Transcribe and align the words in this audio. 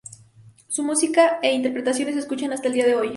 Su 0.67 0.81
música 0.81 1.37
e 1.43 1.53
interpretaciones 1.53 2.15
se 2.15 2.21
escuchan 2.21 2.51
hasta 2.51 2.65
el 2.67 2.73
día 2.73 2.87
de 2.87 2.95
hoy. 2.95 3.09